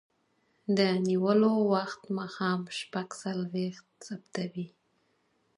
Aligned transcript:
د 0.77 0.79
نیولو 1.07 1.53
وخت 1.73 2.01
ماښام 2.17 2.61
شپږ 2.79 3.07
څلویښت 3.21 3.87
ثبتوي. 4.07 4.67